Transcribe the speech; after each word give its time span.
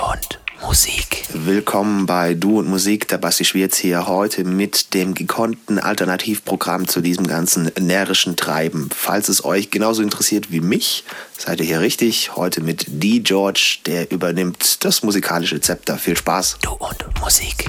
und 0.00 0.40
Musik. 0.62 1.24
Willkommen 1.32 2.06
bei 2.06 2.34
Du 2.34 2.58
und 2.58 2.68
Musik, 2.68 3.08
der 3.08 3.18
Basti 3.18 3.44
Schwierz 3.44 3.76
hier 3.76 4.06
heute 4.06 4.44
mit 4.44 4.94
dem 4.94 5.14
gekonnten 5.14 5.78
Alternativprogramm 5.78 6.86
zu 6.88 7.00
diesem 7.00 7.26
ganzen 7.26 7.70
närrischen 7.78 8.36
Treiben. 8.36 8.88
Falls 8.94 9.28
es 9.28 9.44
euch 9.44 9.70
genauso 9.70 10.02
interessiert 10.02 10.50
wie 10.50 10.60
mich, 10.60 11.04
seid 11.36 11.60
ihr 11.60 11.66
hier 11.66 11.80
richtig. 11.80 12.36
Heute 12.36 12.62
mit 12.62 12.86
D. 12.88 13.20
George, 13.20 13.78
der 13.86 14.10
übernimmt 14.10 14.84
das 14.84 15.02
musikalische 15.02 15.60
Zepter. 15.60 15.98
Viel 15.98 16.16
Spaß. 16.16 16.58
Du 16.62 16.72
und 16.72 17.04
Musik. 17.20 17.66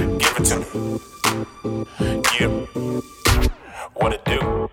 Give 0.00 0.34
it 0.38 0.44
to 0.46 0.56
me. 0.60 1.00
Yeah. 2.40 2.48
What 3.96 4.14
it 4.14 4.24
do? 4.24 4.69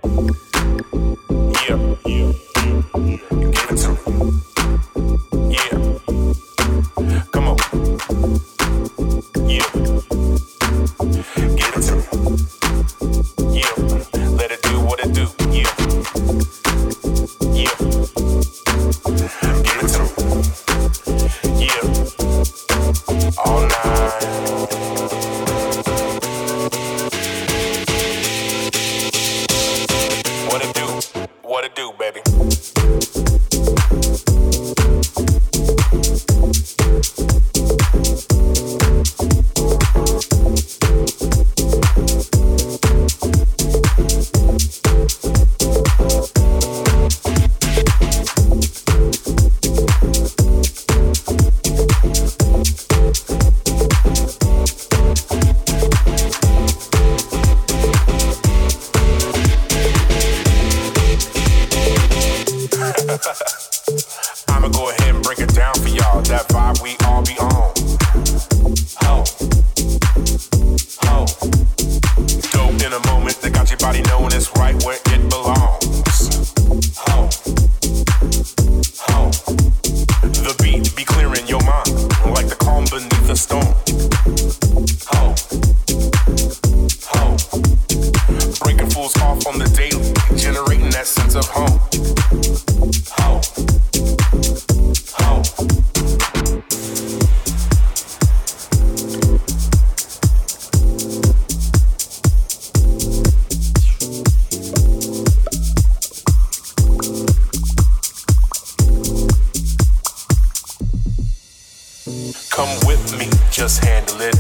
handle 113.98 114.22
it. 114.22 114.36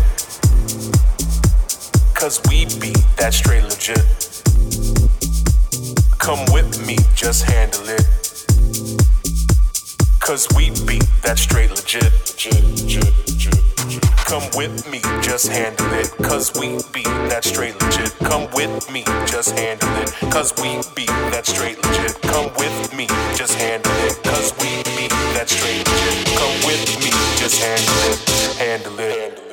Cause 2.13 2.39
we 2.47 2.65
beat 2.79 3.01
that 3.17 3.33
straight 3.33 3.63
legit. 3.63 4.05
Come 6.19 6.45
with 6.53 6.85
me, 6.85 6.97
just 7.15 7.43
handle 7.43 7.89
it. 7.89 8.05
Cause 10.19 10.47
we 10.55 10.69
beat 10.85 11.07
that 11.23 11.39
straight 11.39 11.71
legit. 11.71 12.11
Come 14.27 14.43
with 14.53 14.75
me, 14.91 14.99
just 15.21 15.47
handle 15.47 15.91
it. 15.93 16.11
Cause 16.21 16.51
we 16.59 16.77
beat 16.93 17.09
that 17.31 17.43
straight 17.43 17.81
legit. 17.81 18.13
Come 18.19 18.47
with 18.53 18.91
me, 18.91 19.03
just 19.25 19.57
handle 19.57 19.89
it. 20.03 20.11
Cause 20.29 20.53
we 20.61 20.81
beat 20.95 21.15
that 21.33 21.47
straight 21.47 21.81
legit. 21.83 22.21
Come 22.21 22.51
with 22.57 22.93
me, 22.93 23.07
just 23.35 23.55
handle 23.55 23.91
it. 24.05 24.21
Cause 24.23 24.53
we 24.59 24.83
beat 24.97 25.15
that 25.33 25.49
straight 25.49 25.87
legit. 25.87 26.25
Come 26.37 26.57
with 26.67 26.83
me, 27.01 27.09
just 27.39 27.57
handle 27.59 28.11
it. 28.11 28.37
Handle 28.59 28.99
it. 28.99 29.11
Handle 29.17 29.43
it. 29.43 29.46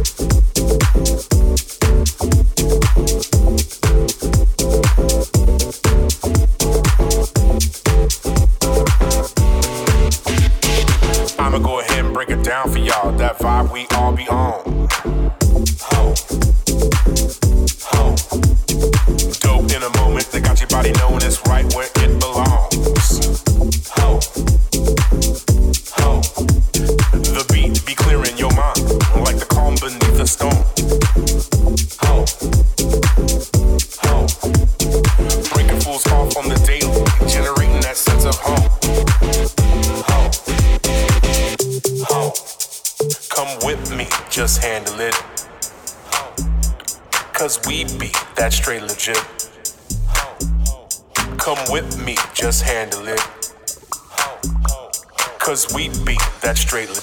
you 0.00 0.29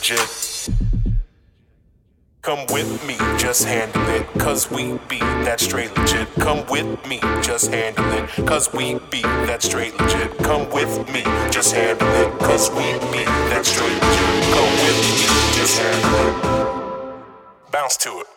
just 0.07 0.69
come 2.41 2.65
with 2.71 3.05
me, 3.05 3.17
just 3.37 3.65
handle 3.65 4.07
it, 4.11 4.25
cause 4.39 4.71
we 4.71 4.97
be 5.09 5.19
that 5.19 5.59
straight 5.59 5.93
legit. 5.97 6.33
Come 6.35 6.65
with 6.67 7.05
me, 7.05 7.19
just 7.41 7.73
handle 7.73 8.09
it, 8.13 8.29
cause 8.47 8.71
we 8.71 8.99
be 9.11 9.21
that 9.21 9.61
straight 9.61 9.99
legit. 9.99 10.37
Come 10.37 10.69
with 10.69 10.97
me, 11.11 11.23
just 11.51 11.73
handle 11.75 12.07
it, 12.07 12.39
cause 12.39 12.69
we 12.69 12.85
be 13.11 13.25
that 13.51 13.65
straight 13.65 13.99
legit. 14.01 14.53
Come 14.55 14.71
with 14.85 14.99
me, 15.11 15.59
just 15.59 15.77
handle 15.77 16.15
it. 16.29 17.71
Bounce 17.73 17.97
to 17.97 18.21
it. 18.21 18.36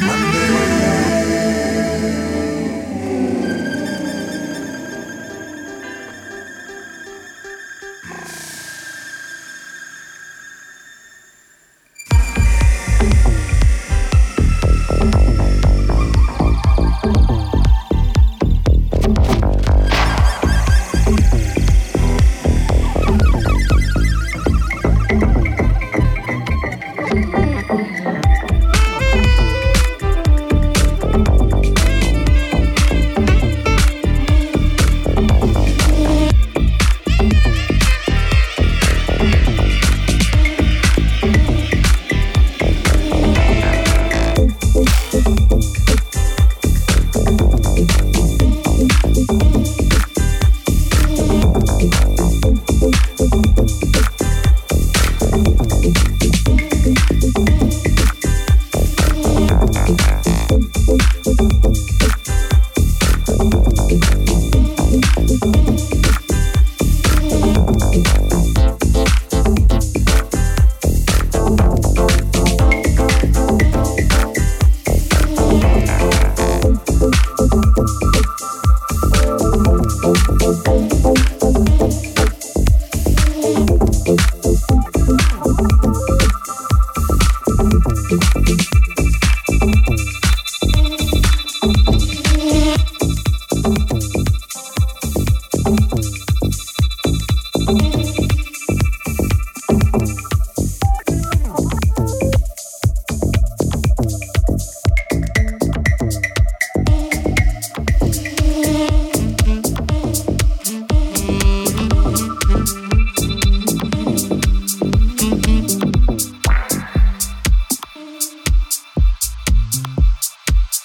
Mami, 0.00 0.31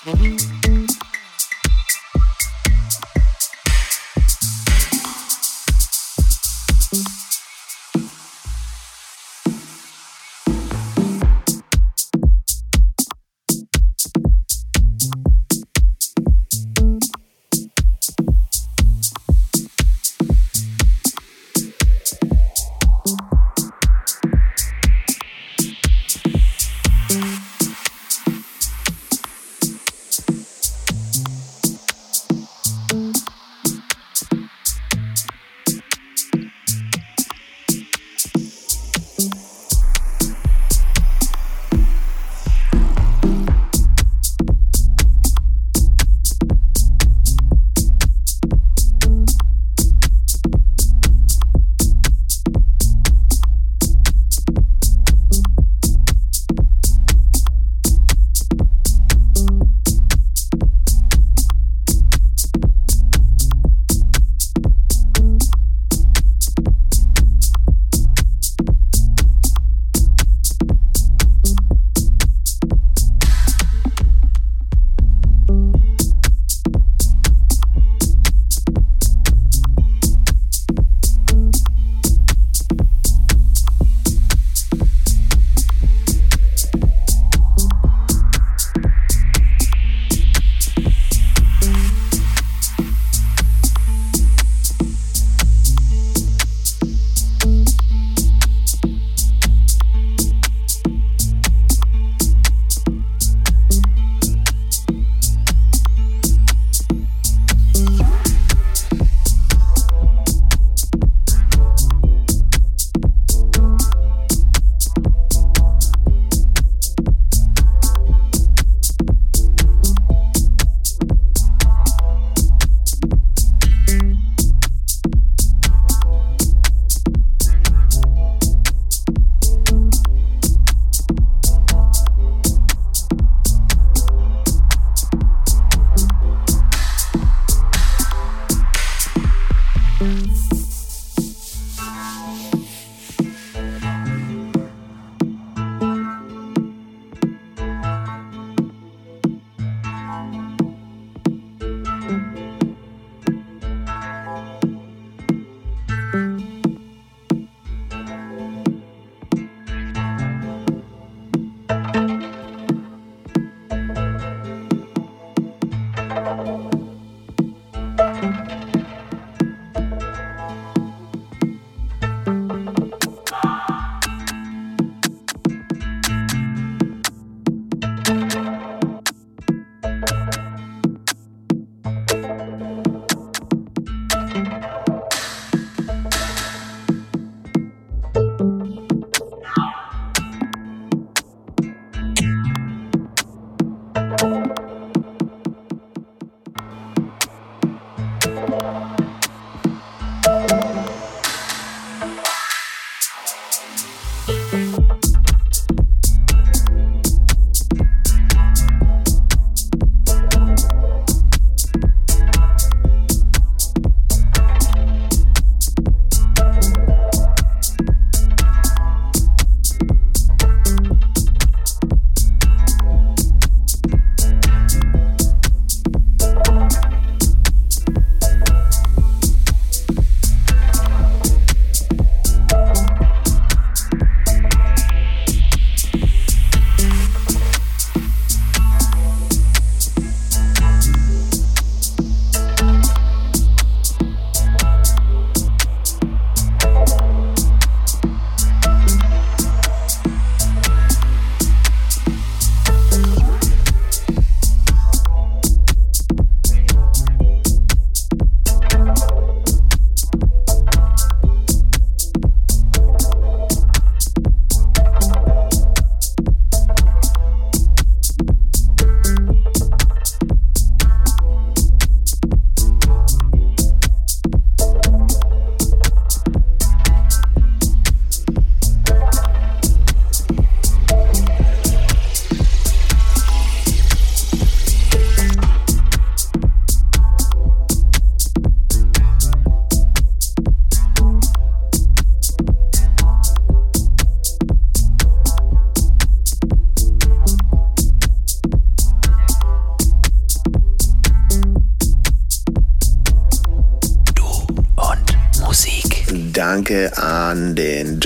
Música 0.08 0.57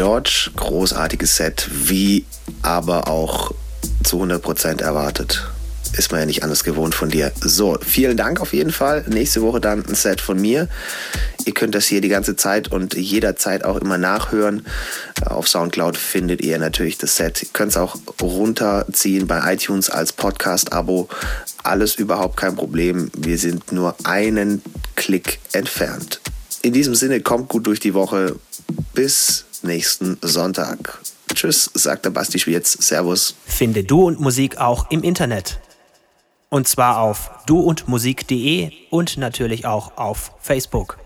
George. 0.02 0.50
Großartiges 0.56 1.36
Set, 1.36 1.70
wie 1.72 2.26
aber 2.64 3.08
auch 3.08 3.52
zu 4.04 4.20
100% 4.20 4.82
erwartet 4.82 5.48
ist 5.96 6.10
man 6.10 6.22
ja 6.22 6.26
nicht 6.26 6.42
anders 6.42 6.64
gewohnt 6.64 6.96
von 6.96 7.10
dir. 7.10 7.32
So, 7.42 7.78
vielen 7.86 8.16
Dank 8.18 8.40
auf 8.40 8.54
jeden 8.54 8.72
Fall. 8.72 9.04
Nächste 9.10 9.42
Woche 9.44 9.60
dann 9.60 9.86
ein 9.86 9.94
Set 9.94 10.22
von 10.22 10.40
mir. 10.40 10.70
Ihr 11.46 11.54
könnt 11.54 11.76
das 11.76 11.86
hier 11.86 12.00
die 12.00 12.08
ganze 12.08 12.36
Zeit 12.38 12.72
und 12.72 12.96
jederzeit 12.96 13.64
auch 13.66 13.76
immer 13.76 13.98
nachhören. 14.00 14.66
Auf 15.26 15.50
Soundcloud 15.50 15.98
findet 15.98 16.42
ihr 16.42 16.58
natürlich 16.58 16.98
das 16.98 17.18
Set. 17.18 17.44
Ihr 17.44 17.50
könnt 17.52 17.72
es 17.72 17.78
auch 17.78 17.98
runterziehen 18.22 19.28
bei 19.28 19.54
iTunes 19.54 19.90
als 19.90 20.14
Podcast-Abo. 20.14 21.10
Alles 21.62 21.96
überhaupt 21.96 22.38
kein 22.38 22.56
Problem. 22.56 23.12
Wir 23.16 23.38
sind 23.38 23.74
nur 23.74 23.94
einen 24.06 24.64
Klick 24.96 25.40
entfernt. 25.52 26.22
In 26.64 26.74
diesem 26.74 26.96
Sinne, 26.96 27.20
kommt 27.20 27.50
gut 27.50 27.68
durch 27.68 27.82
die 27.82 27.94
Woche. 27.94 28.38
Bis 28.94 29.46
nächsten 29.72 30.18
Sonntag. 30.22 31.00
Tschüss, 31.34 31.72
sagt 31.74 32.04
der 32.04 32.10
Basti 32.10 32.40
Schwierz. 32.40 32.74
Servus. 32.74 33.36
Finde 33.46 33.86
Du 33.86 34.06
und 34.06 34.20
Musik 34.20 34.58
auch 34.58 34.92
im 34.92 35.02
Internet. 35.02 35.62
Und 36.50 36.68
zwar 36.68 37.00
auf 37.00 37.32
duundmusik.de 37.46 38.72
und 38.90 39.18
natürlich 39.18 39.66
auch 39.66 39.98
auf 39.98 40.34
Facebook. 40.42 41.01